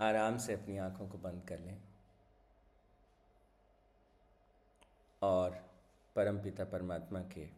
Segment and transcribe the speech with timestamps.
[0.00, 1.76] आराम से अपनी आँखों को बंद कर लें
[5.22, 5.58] और
[6.16, 7.48] परमपिता परमात्मा के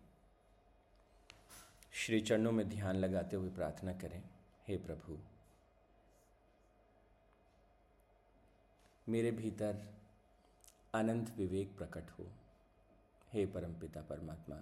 [1.95, 4.23] श्री चरणों में ध्यान लगाते हुए प्रार्थना करें
[4.69, 5.19] हे प्रभु
[9.09, 9.87] मेरे भीतर
[10.95, 12.27] अनंत विवेक प्रकट हो
[13.33, 14.57] हे परमपिता परमात्मा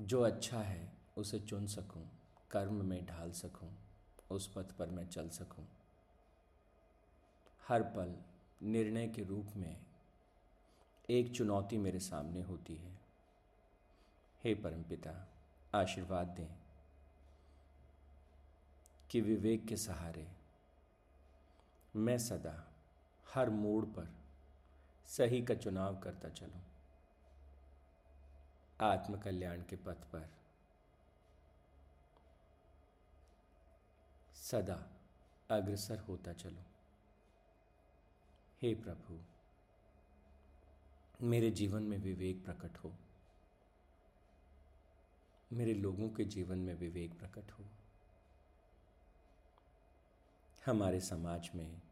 [0.00, 2.02] जो अच्छा है उसे चुन सकूँ,
[2.50, 3.68] कर्म में ढाल सकूँ,
[4.30, 5.66] उस पथ पर मैं चल सकूँ।
[7.68, 8.14] हर पल
[8.62, 9.76] निर्णय के रूप में
[11.10, 12.92] एक चुनौती मेरे सामने होती है।
[14.44, 15.14] हे परमपिता
[15.74, 16.54] आशीर्वाद दें
[19.10, 20.26] कि विवेक के सहारे
[21.96, 22.54] मैं सदा
[23.34, 24.14] हर मोड़ पर
[25.08, 26.62] सही का चुनाव करता चलूँ।
[28.80, 30.28] आत्मकल्याण के पथ पर
[34.36, 34.80] सदा
[35.50, 36.64] अग्रसर होता चलूँ।
[38.62, 39.18] हे प्रभु,
[41.26, 42.92] मेरे जीवन में विवेक प्रकट हो।
[45.52, 47.64] मेरे लोगों के जीवन में विवेक प्रकट हो।
[50.66, 51.82] हमारे समाज में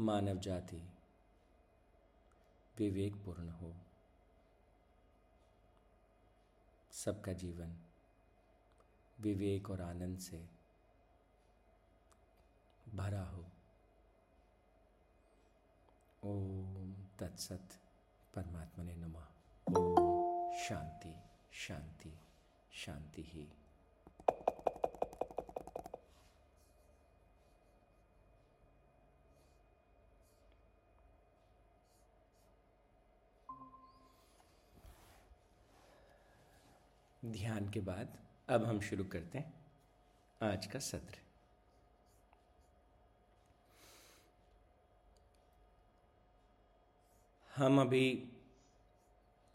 [0.00, 0.88] मानव जाति
[2.78, 3.74] विवेकपूर्ण हो।
[6.92, 7.76] सबका जीवन
[9.20, 10.59] विवेक और आनंद से
[12.94, 13.44] भरा हो।
[16.24, 17.78] ओम तत्सत
[18.34, 19.26] परमात्मा ने नमा
[20.58, 21.14] शांति
[21.52, 22.12] शांति
[22.72, 23.48] शांति ही।
[37.24, 39.54] ध्यान के बाद अब हम शुरू करते हैं
[40.42, 41.29] आज का सत्र।
[47.56, 48.32] हम अभी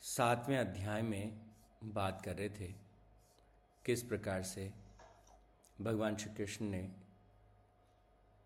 [0.01, 1.41] सातवें अध्याय में
[1.83, 2.67] बात कर रहे थे,
[3.85, 4.73] किस प्रकार से
[5.81, 6.89] भगवान श्री कृष्ण ने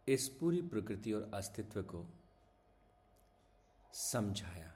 [0.07, 2.05] इस पूरी प्रकृति और अस्तित्व को
[3.93, 4.71] समझाया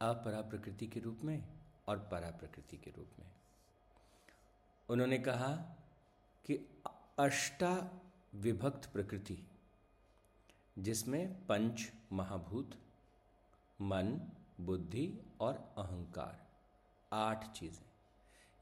[0.00, 1.42] अपरा प्रकृति के रूप में
[1.88, 3.30] और परा प्रकृति के रूप में।
[4.88, 5.52] उन्होंने कहा
[6.48, 6.58] कि
[7.18, 8.00] अष्टा
[8.34, 9.38] विभक्त प्रकृति,
[10.78, 12.78] जिसमें पंच महाभूत
[13.80, 16.46] मन, बुद्धि और अहंकार।
[17.12, 17.86] आठ चीज़ें।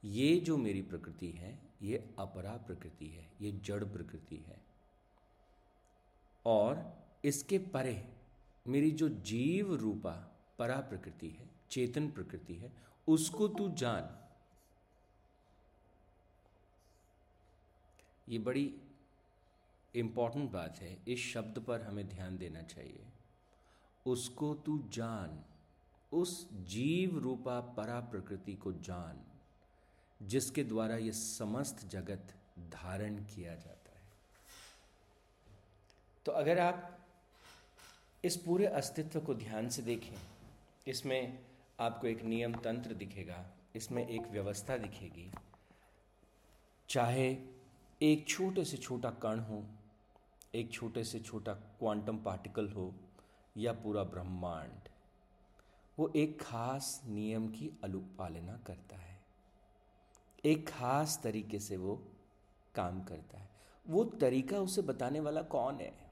[0.05, 4.61] ये जो मेरी प्रकृति है, ये अपरा प्रकृति है, ये जड़ प्रकृति है।
[6.45, 8.13] और इसके परे
[8.67, 12.71] मेरी जो जीव रूपा परा प्रकृति है, चेतन प्रकृति है,
[13.07, 14.29] उसको तू जान।
[18.29, 18.81] ये बड़ी
[19.95, 23.05] इंपॉर्टेंट बात है। इस शब्द पर हमें ध्यान देना चाहिए।
[24.05, 25.39] उसको तू जान,
[26.11, 29.21] उस जीव रूपा परा प्रकृति को जान,
[30.19, 34.03] जिसके द्वारा ये समस्त जगत धारण किया जाता है।
[36.25, 36.91] तो अगर आप
[38.23, 40.15] इस पूरे अस्तित्व को ध्यान से देखें,
[40.87, 41.39] इसमें
[41.79, 43.45] आपको एक नियम तंत्र दिखेगा,
[43.75, 45.31] इसमें एक व्यवस्था दिखेगी।
[46.89, 47.27] चाहे
[48.01, 49.63] एक छोटे से छोटा कण हो,
[50.55, 52.93] एक छोटे से छोटा क्वांटम पार्टिकल हो
[53.57, 54.89] या पूरा ब्रह्मांड,
[55.99, 59.25] वो एक खास नियम की अनुपालना करता है।
[60.45, 62.07] एक खास तरीके से वो
[62.75, 63.49] काम करता है।
[63.87, 66.11] वो तरीका उसे बताने वाला कौन है?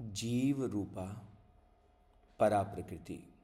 [0.00, 1.28] जीव रूपा
[2.40, 3.34] परा प्रकृति।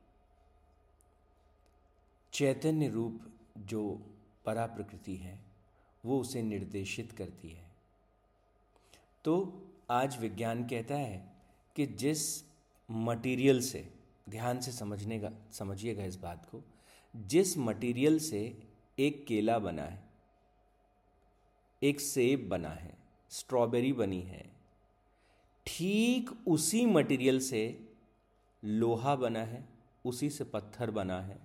[2.32, 4.06] चैतन्य रूप जो
[4.44, 5.44] परा प्रकृति है,
[6.04, 7.70] वो उसे निर्देशित करती है।
[9.25, 11.38] तो आज विज्ञान कहता है
[11.78, 12.44] कि जिस
[12.90, 13.92] मटेरियल से,
[14.28, 16.62] ध्यान से समझने का, समझिएगा इस बात को,
[17.16, 18.62] जिस मटेरियल से
[18.98, 20.02] एक केला बना है,
[21.82, 22.98] एक सेब बना है
[23.30, 24.50] स्ट्रॉबेरी बनी है,
[25.66, 27.88] ठीक उसी मटेरियल से
[28.64, 29.69] लोहा बना है,
[30.04, 31.38] उसी से पत्थर बना है,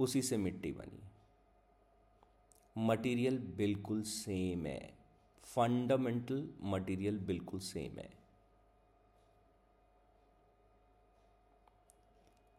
[0.00, 1.10] उसी से मिट्टी बनी है।
[2.78, 4.98] मटेरियल बिल्कुल सेम है।
[5.44, 8.27] फंडामेंटल मटेरियल बिल्कुल सेम है।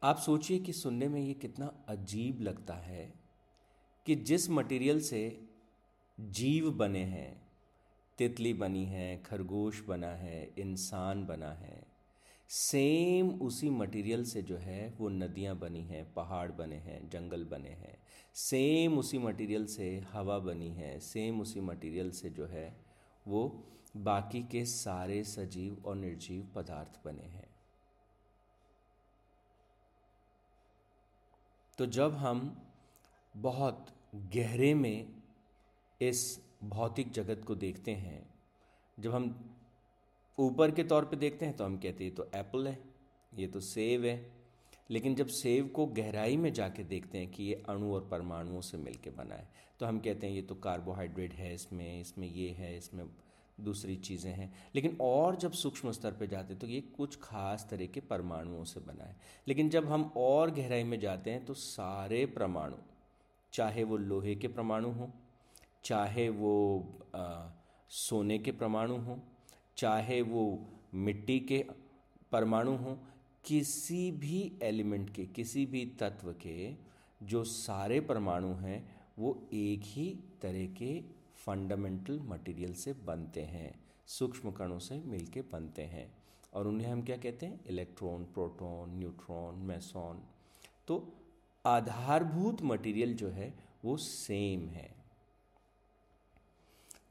[0.03, 3.13] आप सोचिए कि सुनने में ये कितना अजीब लगता है
[4.05, 5.47] कि जिस मटेरियल से
[6.19, 7.41] जीव बने हैं,
[8.17, 11.83] तितली बनी है, खरगोश बना है, इंसान बना है
[12.49, 17.69] सेम उसी मटेरियल से जो है वो नदियाँ बनी हैं, पहाड़ बने हैं, जंगल बने
[17.69, 17.97] हैं
[18.35, 22.73] सेम उसी मटेरियल से हवा बनी है सेम उसी मटेरियल से जो है
[23.27, 23.47] वो
[23.97, 27.48] बाकी के सारे सजीव और निर्जीव पदार्थ बने हैं।
[31.79, 32.39] तो जब हम
[33.33, 33.85] बहुत
[34.35, 35.07] गहरे में
[36.01, 36.23] इस
[36.65, 38.21] भौतिक जगत को देखते हैं,
[38.97, 39.27] जब हम
[40.37, 42.77] ऊपर के तौर पे देखते हैं तो हम कहते हैं तो एप्पल है,
[43.31, 44.31] ये तो सेब है।
[44.89, 48.77] लेकिन जब सेब को गहराई में जाके देखते हैं कि ये अणु और परमाणुओं से
[48.77, 49.47] मिलके बना है
[49.79, 53.05] तो हम कहते हैं, ये तो कार्बोहाइड्रेट है, इसमें इसमें ये है, इसमें
[53.59, 57.85] दूसरी चीज़ें हैं। लेकिन और जब सूक्ष्म स्तर पर जाते तो ये कुछ खास तरह
[57.85, 59.15] के परमाणुओं से बना है।
[59.47, 62.75] लेकिन जब हम और गहराई में जाते हैं तो सारे परमाणु
[63.53, 65.07] चाहे वो लोहे के परमाणु हों
[65.85, 66.53] चाहे वो
[67.15, 67.49] आ,
[67.89, 69.17] सोने के परमाणु हों
[69.77, 70.43] चाहे वो
[70.95, 71.65] मिट्टी के
[72.31, 72.95] परमाणु हों
[73.45, 76.75] किसी भी एलिमेंट के किसी भी तत्व के
[77.21, 78.79] जो सारे परमाणु हैं
[79.19, 80.07] वो एक ही
[80.41, 80.91] तरह के
[81.49, 86.17] फंडामेंटल मटेरियल से बनते हैं, सूक्ष्म कणों से मिलके बनते हैं।
[86.53, 87.65] और उन्हें हम क्या कहते हैं?
[87.65, 90.23] Electron, proton, neutron, meson.
[90.87, 91.13] तो
[91.65, 94.95] आधारभूत मटेरियल जो है, वो सेम है।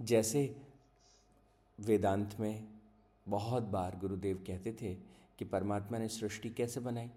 [0.03, 0.63] जैसे
[1.81, 2.69] वेदांत में
[3.29, 4.95] बहुत बार गुरुदेव कहते थे
[5.39, 7.11] कि परमात्मा ने सृष्टि कैसे बनाई?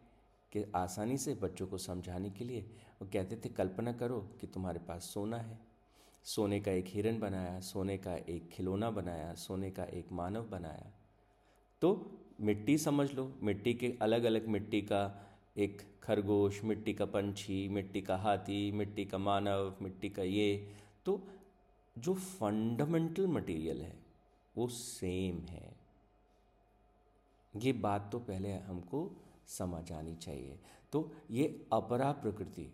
[0.51, 2.61] कि आसानी से बच्चों को समझाने के लिए।
[3.01, 5.70] वो कहते थे, कल्पना करो कि तुम्हारे पास सोना है।
[6.23, 10.91] सोने का एक हिरन बनाया, सोने का एक खिलौना बनाया, सोने का एक मानव बनाया।
[11.81, 15.27] तो मिट्टी समझ लो, मिट्टी के अलग अलग मिट्टी का
[15.57, 20.73] एक खरगोश, मिट्टी का पंछी, मिट्टी का हाथी, मिट्टी का मानव, मिट्टी का ये।
[21.05, 21.27] तो
[21.97, 23.99] जो फंडामेंटल मटेरियल है,
[24.57, 25.75] वो सेम है।
[27.55, 29.11] ये बात तो पहले हमको
[29.47, 30.59] समझ आनी चाहिए।
[30.91, 32.73] तो ये अपरा प्रकृति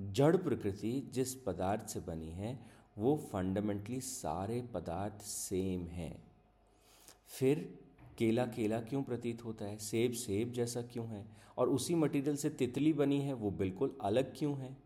[0.00, 2.58] जड़ प्रकृति जिस पदार्थ से बनी है,
[2.98, 6.22] वो फंडामेंटली सारे पदार्थ सेम हैं।
[7.26, 7.78] फिर
[8.18, 9.78] केला केला क्यों प्रतीत होता है?
[9.78, 11.26] सेब सेब जैसा क्यों है?
[11.58, 14.76] और उसी मटेरियल से तितली बनी है, वो बिल्कुल अलग क्यों है?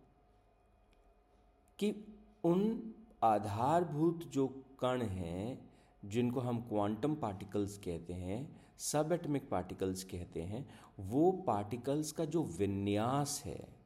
[1.78, 4.48] कि उन आधारभूत जो
[4.80, 5.70] कण हैं,
[6.04, 10.68] जिनको हम क्वांटम पार्टिकल्स कहते हैं सब एटमिक पार्टिकल्स कहते हैं,
[11.00, 13.81] वो पार्टिकल्स का जो विन्यास है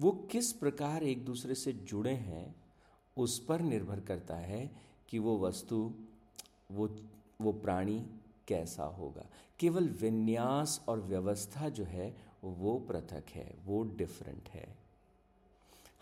[0.00, 2.54] वो किस प्रकार एक दूसरे से जुड़े हैं,
[3.16, 4.70] उस पर निर्भर करता है
[5.08, 5.94] कि वो वस्तु,
[6.72, 6.96] वो
[7.40, 8.06] वो प्राणी
[8.48, 9.26] कैसा होगा।
[9.58, 14.76] केवल विन्यास और व्यवस्था जो है, वो पृथक है, वो डिफरेंट है।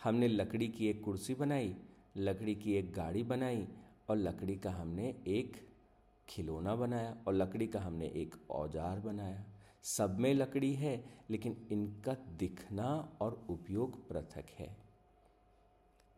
[0.04, 1.76] हमने लकड़ी की एक कुर्सी बनाई,
[2.16, 3.68] लकड़ी की एक गाड़ी बनाई,
[4.10, 5.56] और लकड़ी का हमने एक
[6.28, 9.44] खिलौना बनाया, और लकड़ी का हमने एक औज़ार बनाया।
[9.84, 14.76] सब में लकड़ी है, लेकिन इनका दिखना और उपयोग पृथक है।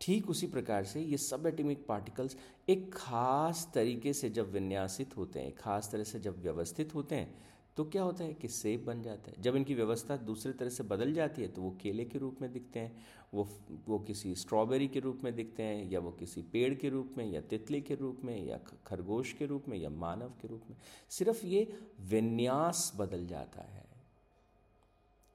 [0.00, 2.36] ठीक उसी प्रकार से ये सब एटमिक पार्टिकल्स
[2.68, 7.34] एक खास तरीके से जब विन्यासित होते हैं, खास तरह से जब व्यवस्थित होते हैं
[7.76, 10.82] तो क्या होता है कि सेब बन जाता है। जब इनकी व्यवस्था दूसरे तरह से
[10.82, 13.48] बदल जाती है तो वो केले के रूप में दिखते हैं, वो
[13.88, 17.26] वो किसी स्ट्रॉबेरी के रूप में दिखते हैं, या वो किसी पेड़ के रूप में,
[17.26, 20.76] या तितली के रूप में, या खरगोश के रूप में, या मानव के रूप में।
[21.10, 23.86] सिर्फ़ ये विन्यास बदल जाता है।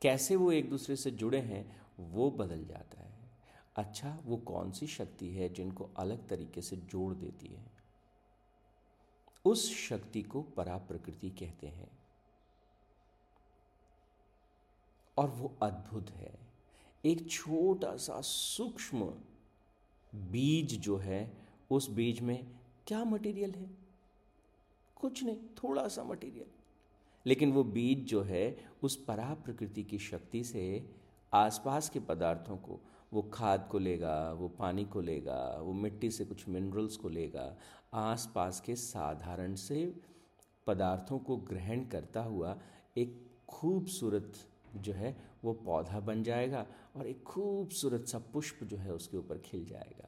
[0.02, 3.32] कैसे वो एक दूसरे से जुड़े हैं, वो बदल जाता है।
[3.76, 7.72] अच्छा वो कौन सी शक्ति है जिनको अलग तरीके से जोड़ देती है?
[9.46, 12.01] उस शक्ति को परा प्रकृति कहते हैं।
[15.22, 16.40] और वो अद्भुत है।
[17.06, 19.06] एक छोटा सा सूक्ष्म
[20.16, 21.38] बीज जो है,
[21.72, 22.48] उस बीज में
[22.88, 23.70] क्या मटेरियल है?
[24.96, 26.46] कुछ नहीं थोड़ा सा मटेरियल
[27.26, 30.90] लेकिन वो बीज जो है, उस परा प्रकृति की शक्ति से
[31.34, 32.80] आसपास के पदार्थों को,
[33.14, 37.58] वो खाद को लेगा, वो पानी को लेगा, वो मिट्टी से कुछ मिनरल्स को लेगा,
[37.94, 40.02] आसपास के साधारण से
[40.68, 42.60] पदार्थों को ग्रहण करता हुआ
[42.98, 44.34] एक खूबसूरत
[44.76, 49.38] जो है, वो पौधा बन जाएगा और एक खूबसूरत सा पुष्प जो है उसके ऊपर
[49.38, 50.08] खिल जाएगा।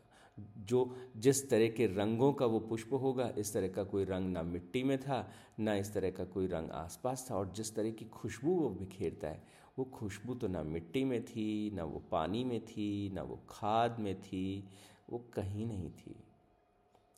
[0.57, 4.43] जो जिस तरह के रंगों का वो पुष्प होगा, इस तरह का कोई रंग ना
[4.43, 8.05] मिट्टी में था, ना इस तरह का कोई रंग आसपास था और जिस तरह की
[8.05, 9.43] खुशबू वो बिखेरता है,
[9.79, 13.99] वो खुशबू तो ना मिट्टी में थी, ना वो पानी में थी, ना वो खाद
[13.99, 14.69] में थी,
[15.09, 16.15] वो कहीं नहीं थी।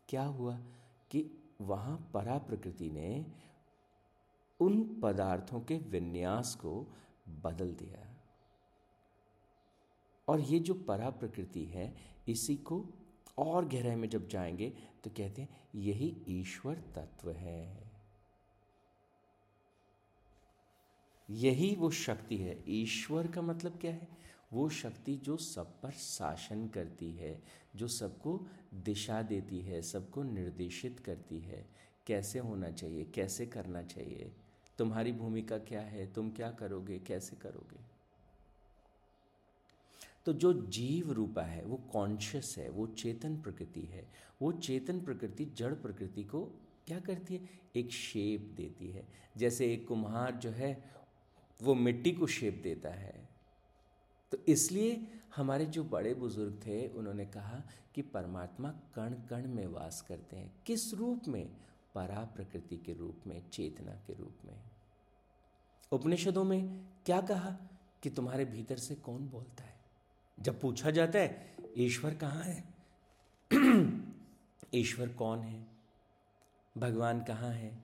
[0.09, 0.59] क्या हुआ
[1.11, 3.25] कि वहाँ परा प्रकृति ने
[4.59, 6.87] उन पदार्थों के विन्यास को
[7.29, 8.15] बदल दिया
[10.27, 11.95] और ये जो परा प्रकृति है,
[12.27, 12.85] इसी को
[13.37, 14.69] और गहराई में जब जाएँगे
[15.03, 17.91] तो कहते हैं, यही ईश्वर तत्व है।
[21.29, 24.07] यही वो शक्ति है। ईश्वर का मतलब क्या है?
[24.53, 27.43] वो शक्ति जो सब पर शासन करती है,
[27.75, 31.69] जो सबको दिशा देती है, सबको निर्देशित करती है।
[32.07, 33.05] कैसे होना चाहिए?
[33.05, 34.35] कैसे करना चाहिए?
[34.77, 36.13] तुम्हारी भूमिका क्या है?
[36.13, 36.99] तुम क्या करोगे?
[36.99, 37.95] कैसे करोगे?
[40.25, 45.45] तो जो जीव रूपा है, वो कॉन्शियस है, वो चेतन प्रकृति है। वो चेतन प्रकृति,
[45.45, 46.43] जड़ प्रकृति को
[46.87, 47.49] क्या करती है?
[47.75, 50.95] एक शेप देती है। जैसे एक कुम्हार जो है,
[51.61, 53.29] वो मिट्टी को शेप देता है।
[54.31, 57.63] तो इसलिए हमारे जो बड़े बुज़ुर्ग थे, उन्होंने कहा
[57.95, 61.49] कि परमात्मा कण कण में वास करते हैं। किस रूप में?
[61.95, 64.63] परा प्रकृति के रूप में, चेतना के रूप में।
[65.91, 67.51] उपनिषदों में क्या कहा
[68.03, 69.75] कि तुम्हारे भीतर से कौन बोलता है?
[70.39, 72.73] जब पूछा जाता है, ईश्वर कहाँ है?
[74.73, 75.67] ईश्वर कौन है?
[76.77, 77.83] भगवान कहाँ है?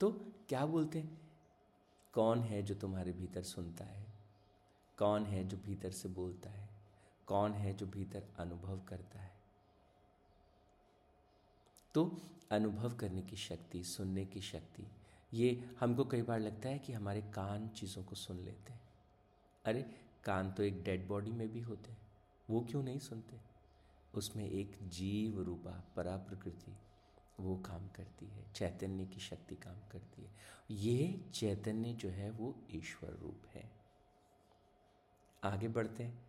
[0.00, 0.12] तो
[0.48, 1.20] क्या बोलते हैं?
[2.12, 4.06] कौन है जो तुम्हारे भीतर सुनता है?
[4.98, 6.68] कौन है जो भीतर से बोलता है?
[7.26, 9.25] कौन है जो भीतर अनुभव करता है?
[11.96, 14.86] तो अनुभव करने की शक्ति, सुनने की शक्ति,
[15.32, 18.80] ये हमको कई बार लगता है कि हमारे कान चीज़ों को सुन लेते हैं।
[19.64, 19.82] अरे,
[20.24, 21.98] कान तो एक डेड बॉडी में भी होते हैं,
[22.50, 23.40] वो क्यों नहीं सुनते?
[24.14, 26.76] उसमें एक जीव रूपा परा प्रकृति
[27.40, 30.30] वो काम करती है, चैतन्य की शक्ति काम करती है।
[30.70, 33.70] ये चैतन्य जो है, वो ईश्वर रूप है।
[35.44, 36.26] आगे बढ़ते हैं।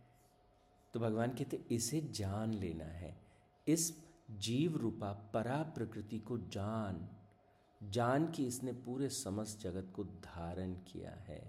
[0.94, 3.20] तो भगवान कहते इसे जान लेना है।
[3.68, 7.06] इस जीव रूपा परा प्रकृति को जान
[7.80, 11.42] जान कि इसने पूरे समस्त जगत को धारण किया है।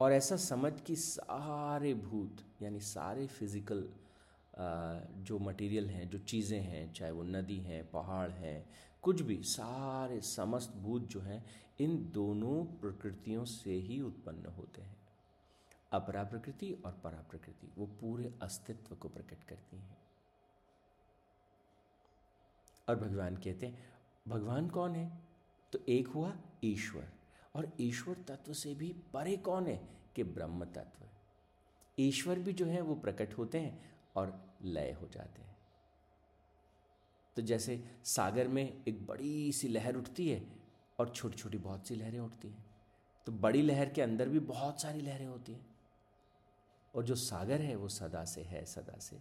[0.00, 3.88] और ऐसा समझ कि सारे भूत, यानी सारे फ़िज़िकल
[5.20, 8.64] जो मटेरियल हैं, जो चीज़ें हैं, चाहे वो नदी हैं, पहाड़ हैं,
[9.02, 11.44] कुछ भी, सारे समस्त भूत जो हैं,
[11.80, 14.96] इन दोनों प्रकृतियों से ही उत्पन्न होते हैं।
[15.92, 19.98] अपरा प्रकृति और परा प्रकृति वो पूरे अस्तित्व को प्रकट करती हैं।
[22.90, 23.92] और भगवान कहते हैं,
[24.28, 25.20] भगवान कौन है?
[25.72, 27.08] तो एक हुआ ईश्वर।
[27.54, 29.88] और ईश्वर तत्व से भी परे कौन है?
[30.16, 31.08] कि ब्रह्म तत्व।
[31.98, 35.56] ईश्वर भी जो है, वो प्रकट होते हैं और लय हो जाते हैं।
[37.36, 40.52] तो जैसे सागर में एक बड़ी सी लहर उठती है
[40.98, 42.70] और छोटी छोटी बहुत सी लहरें उठती हैं
[43.26, 45.66] तो बड़ी लहर के अंदर भी बहुत सारी लहरें होती हैं।
[46.94, 49.20] और जो सागर है, वो सदा से है, सदा से,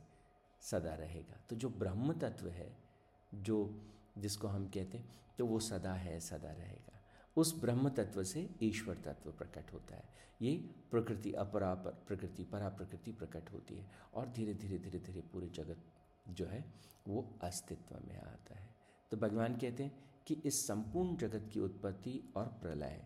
[0.61, 2.88] सदा रहेगा। तो जो ब्रह्म तत्व है
[3.31, 3.83] जो,
[4.17, 7.01] जिसको हम कहते हैं तो वो सदा है, सदा रहेगा।
[7.38, 10.03] उस ब्रह्म तत्व से ईश्वर तत्व प्रकट होता है।
[10.41, 10.55] ये
[10.91, 15.83] प्रकृति अपरा प्रकृति परा प्रकृति प्रकट होती है और धीरे धीरे धीरे धीरे पूरे जगत
[16.29, 16.63] जो है,
[17.07, 18.67] वो अस्तित्व में आता है।
[19.12, 23.01] तो भगवान कहते हैं कि इस संपूर्ण जगत की उत्पत्ति और प्रलय,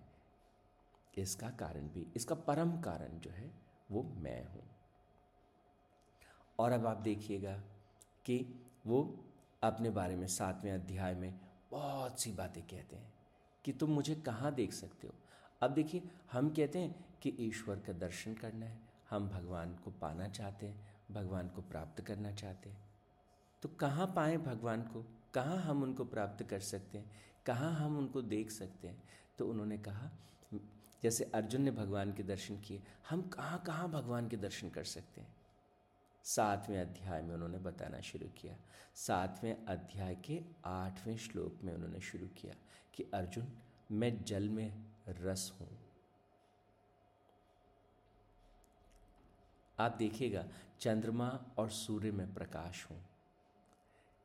[1.17, 3.51] इसका कारण भी, इसका परम कारण जो है,
[3.91, 4.63] वो मैं हूँ।
[6.59, 7.53] और अब आप देखिएगा
[8.25, 8.37] कि
[8.87, 9.03] वो
[9.63, 11.39] अपने बारे में, सातवें अध्याय में
[11.71, 13.13] बहुत सी बातें कहते हैं
[13.65, 15.13] कि तुम मुझे कहाँ देख सकते हो?
[15.61, 18.79] अब देखिए, हम कहते हैं कि ईश्वर का दर्शन करना है।
[19.09, 22.89] हम भगवान को पाना चाहते हैं, भगवान को प्राप्त करना चाहते हैं।
[23.61, 25.05] तो कहाँ पाएँ भगवान को?
[25.33, 27.11] कहाँ हम उनको प्राप्त कर सकते हैं?
[27.45, 29.03] कहाँ हम उनको देख सकते हैं?
[29.37, 30.11] तो उन्होंने कहा,
[31.03, 35.21] जैसे अर्जुन ने भगवान के दर्शन किए, हम कहाँ कहाँ भगवान के दर्शन कर सकते
[35.21, 35.32] हैं?
[36.23, 38.55] सातवें अध्याय में उन्होंने बताना शुरू किया।
[38.95, 42.53] सातवें अध्याय के आठवें श्लोक में उन्होंने शुरू किया
[42.93, 43.57] कि, अर्जुन,
[43.91, 45.79] मैं जल में रस हूँ।
[49.79, 50.47] आप देखिएगा,
[50.79, 53.05] चंद्रमा और सूर्य में प्रकाश हूँ।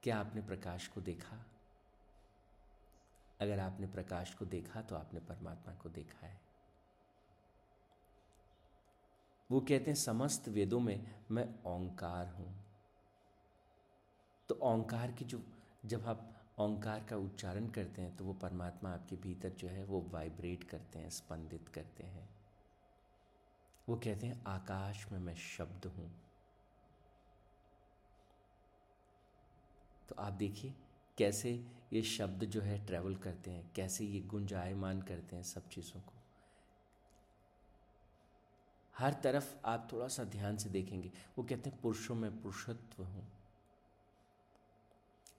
[0.02, 1.46] क्या आपने प्रकाश को देखा?
[3.40, 6.47] अगर आपने प्रकाश को देखा तो आपने परमात्मा को देखा है।
[9.50, 12.54] वो कहते हैं, समस्त वेदों में मैं ओंकार हूँ।
[14.48, 15.40] तो ओंकार की जो,
[15.86, 20.00] जब आप ओंकार का उच्चारण करते हैं तो वो परमात्मा आपके भीतर जो है, वो
[20.10, 22.28] वाइब्रेट करते हैं, स्पंदित करते हैं।
[23.88, 26.10] वो कहते हैं, आकाश में मैं शब्द हूँ।
[30.08, 30.74] तो आप देखिए,
[31.18, 31.52] कैसे
[31.92, 36.17] ये शब्द जो है ट्रैवल करते हैं, कैसे ये गुंजायमान करते हैं सब चीज़ों को।
[38.98, 43.28] हर तरफ़ आप थोड़ा सा ध्यान से देखेंगे। वो कहते हैं, पुरुषों में पुरुषत्व हूँ।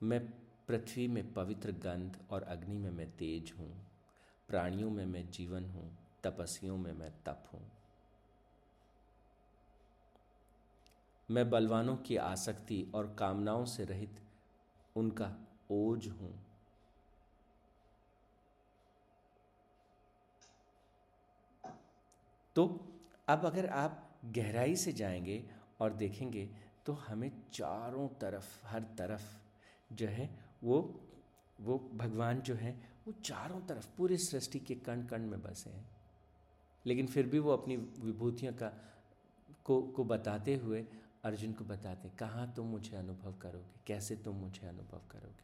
[0.04, 0.30] मैं
[0.68, 3.88] पृथ्वी में पवित्र गंध और अग्नि में मैं तेज हूँ।
[4.48, 7.72] प्राणियों में मैं जीवन हूँ। तपस्वियों में मैं तप हूँ।
[11.32, 14.22] मैं बलवानों की आसक्ति और कामनाओं से रहित
[14.96, 15.36] उनका
[15.72, 16.46] ओज हूँ।
[22.56, 22.86] तो
[23.30, 26.50] अब अगर आप गहराई से जाएँगे और देखेंगे
[26.86, 29.24] तो हमें चारों तरफ़, हर तरफ़
[29.94, 31.02] जो है, वो
[31.62, 35.90] वो भगवान जो है, वो चारों तरफ़, पूरे सृष्टि के कण कण में बसे हैं।
[36.86, 38.72] लेकिन फिर भी वो अपनी विभूतियों का,
[39.64, 40.86] को को बताते हुए,
[41.24, 43.80] अर्जुन को बताते कहाँ तुम मुझे अनुभव करोगे?
[43.88, 45.44] कैसे तुम मुझे अनुभव करोगे?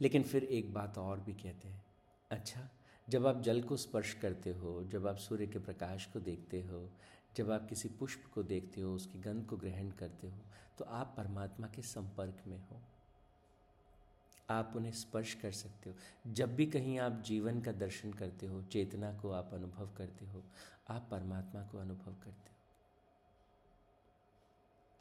[0.00, 1.84] लेकिन फिर एक बात और भी कहते हैं
[2.30, 2.68] अच्छा
[3.10, 6.88] जब आप जल को स्पर्श करते हो, जब आप सूर्य के प्रकाश को देखते हो,
[7.36, 10.38] जब आप किसी पुष्प को देखते हो, उसकी गंध को ग्रहण करते हो
[10.78, 12.80] तो आप परमात्मा के संपर्क में हो।
[14.50, 15.96] आप उन्हें स्पर्श कर सकते हो।
[16.32, 20.42] जब भी कहीं आप जीवन का दर्शन करते हो, चेतना को आप अनुभव करते हो,
[20.88, 22.56] आप परमात्मा को अनुभव करते हो।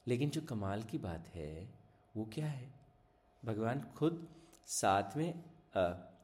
[0.07, 1.69] लेकिन जो कमाल की बात है,
[2.17, 2.73] वो क्या है?
[3.45, 4.27] भगवान खुद
[4.67, 5.43] साथ में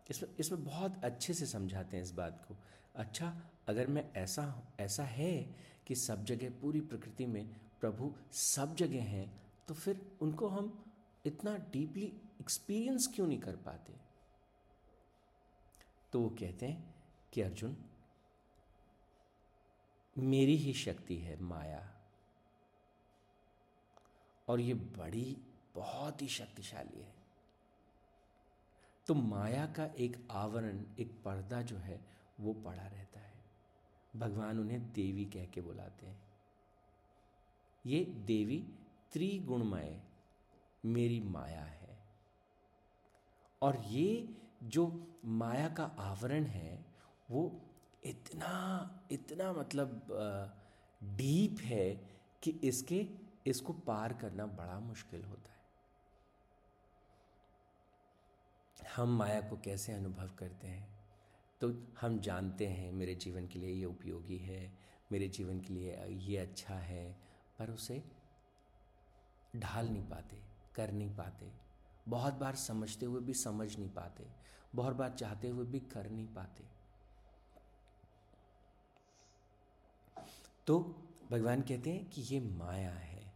[0.09, 2.55] इसमें इसमें बहुत अच्छे से समझाते हैं इस बात को।
[2.95, 5.55] अच्छा अगर मैं ऐसा ऐसा है
[5.87, 7.47] कि सब जगह, पूरी प्रकृति में
[7.81, 10.93] प्रभु सब जगह हैं तो फिर उनको हम
[11.25, 13.93] इतना डीपली एक्सपीरियंस क्यों नहीं कर पाते?
[16.13, 16.95] तो वो कहते हैं
[17.33, 17.77] कि, अर्जुन,
[20.17, 21.95] मेरी ही शक्ति है माया।
[24.47, 25.37] और ये बड़ी,
[25.75, 27.24] बहुत ही शक्तिशाली है।
[29.07, 32.05] तो माया का एक आवरण, एक पर्दा जो है,
[32.39, 33.33] वो पड़ा रहता है।
[34.15, 36.21] भगवान उन्हें देवी कह के बुलाते हैं।
[37.85, 38.73] ये देवी
[39.11, 40.01] त्रिगुणमय,
[40.85, 41.99] मेरी माया है।
[43.61, 46.85] और ये जो माया का आवरण है,
[47.31, 47.61] वो
[48.05, 50.07] इतना इतना मतलब
[51.03, 51.95] डीप है
[52.43, 53.07] कि इसके,
[53.47, 55.54] इसको पार करना बड़ा मुश्किल होता है।
[58.95, 60.87] हम माया को कैसे अनुभव करते हैं?
[61.61, 64.77] तो हम जानते हैं मेरे जीवन के लिए ये उपयोगी है,
[65.11, 67.17] मेरे जीवन के लिए ये अच्छा है,
[67.59, 68.03] पर उसे
[69.55, 70.41] ढाल नहीं पाते,
[70.75, 71.51] कर नहीं पाते।
[72.07, 74.27] बहुत बार समझते हुए भी समझ नहीं पाते,
[74.75, 76.63] बहुत बार चाहते हुए भी कर नहीं पाते।
[80.67, 80.79] तो
[81.31, 83.33] भगवान कहते हैं कि ये माया है।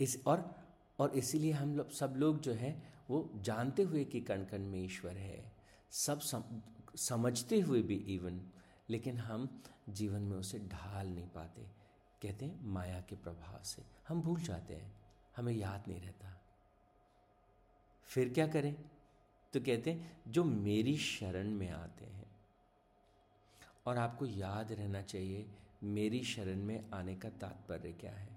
[0.00, 0.54] इस और
[0.98, 4.84] और इसीलिए हम लोग, सब लोग जो है वो जानते हुए कि कण कण में
[4.84, 5.52] ईश्वर है
[5.90, 6.44] सब सम,
[6.96, 8.50] समझते हुए भी इवन
[8.90, 11.62] लेकिन हम जीवन में उसे ढाल नहीं पाते।
[12.22, 14.92] कहते हैं माया के प्रभाव से। हम भूल जाते हैं
[15.36, 16.40] हमें याद नहीं रहता।
[18.04, 18.90] फिर क्या करें?
[19.52, 22.36] तो कहते हैं जो मेरी शरण में आते हैं
[23.86, 25.50] और आपको याद रहना चाहिए
[25.82, 28.28] मेरी शरण में आने का तात्पर्य क्या है?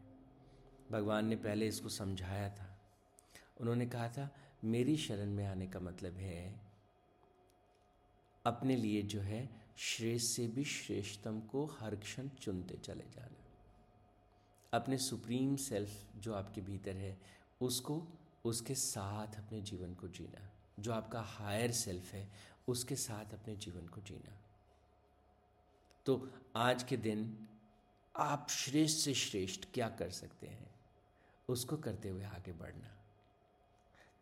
[0.91, 2.81] भगवान ने पहले इसको समझाया था।
[3.61, 6.61] उन्होंने कहा था मेरी शरण में आने का मतलब है,
[8.45, 13.45] अपने लिए जो है, श्रेष्ठ से भी श्रेष्ठतम को हर क्षण चुनते चले जाना।
[14.73, 17.21] अपने सुप्रीम सेल्फ जो आपके भीतर है,
[17.61, 18.07] उसको,
[18.45, 22.31] उसके साथ अपने जीवन को जीना। जो आपका हायर सेल्फ है,
[22.67, 24.37] उसके साथ अपने जीवन को जीना।
[26.05, 27.47] तो आज के दिन
[28.15, 30.75] आप श्रेष्ठ से श्रेष्ठ क्या कर सकते हैं?
[31.49, 33.00] उसको करते हुए आगे बढ़ना।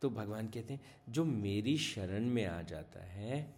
[0.02, 3.56] तो भगवान कहते हैं जो मेरी शरण में आ जाता है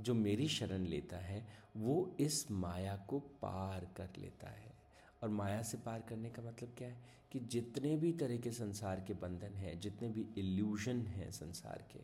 [0.00, 4.72] जो मेरी शरण लेता है वो इस माया को पार कर लेता है
[5.22, 6.96] और माया से पार करने का मतलब क्या है
[7.32, 12.00] कि जितने भी तरह के संसार के बंधन हैं जितने भी इल्यूजन हैं संसार के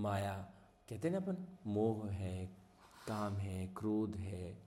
[0.00, 0.34] माया
[0.88, 2.46] कहते हैं ना अपन मोह है
[3.08, 4.58] काम है क्रोध है?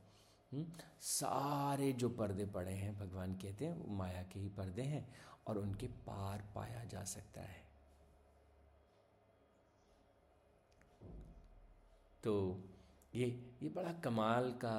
[0.54, 0.66] हम्म,
[1.02, 5.16] सारे जो पर्दे पड़े हैं भगवान कहते हैं वो माया के ही पर्दे हैं
[5.48, 7.71] और उनके पार पाया जा सकता है
[12.24, 12.34] तो
[13.14, 13.26] ये
[13.64, 14.78] ये बड़ा कमाल का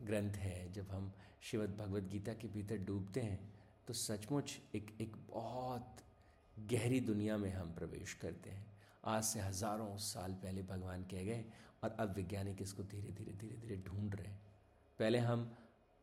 [0.00, 3.52] ग्रंथ है। जब हम श्रीमद भगवद गीता के भीतर डूबते हैं
[3.86, 6.02] तो सचमुच एक एक बहुत
[6.70, 8.66] गहरी दुनिया में हम प्रवेश करते हैं।
[9.06, 11.44] आज से हज़ारों साल पहले भगवान कह गए
[11.84, 14.40] और अब वैज्ञानिक इसको धीरे धीरे धीरे धीरे ढूंढ रहे हैं।
[14.98, 15.50] पहले हम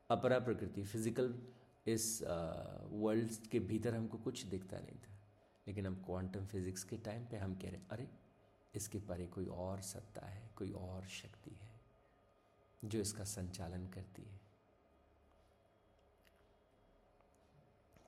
[0.10, 1.34] अपरा प्रकृति, फ़िज़िकल
[1.88, 5.18] इस वर्ल्ड के भीतर हमको कुछ दिखता नहीं था।
[5.68, 8.08] लेकिन हम क्वांटम फिजिक्स के टाइम पे हम कह रहे हैं, अरे
[8.76, 11.80] इसके परे कोई और सत्ता है, कोई और शक्ति है,
[12.86, 14.40] जो इसका संचालन करती है।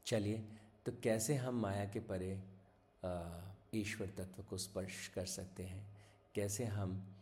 [0.05, 0.37] चलिए
[0.85, 2.31] तो कैसे हम माया के परे
[3.75, 5.85] ईश्वर तत्व को स्पर्श कर सकते हैं?
[6.35, 7.15] कैसे हम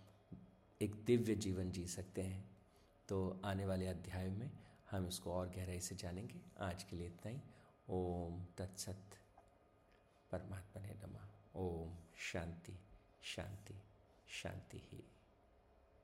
[0.82, 2.44] एक दिव्य जीवन जी सकते हैं?
[3.10, 4.52] तो आने वाले अध्याय में
[4.92, 7.42] हम इसको और गहराई से जानेंगे। आज के लिए इतना ही।
[7.90, 9.18] ओम तत्सत
[10.32, 11.96] परमात्मा ने नमा। ओम
[12.32, 12.78] शांति।
[13.24, 13.82] शांति
[14.28, 15.04] शांति ही।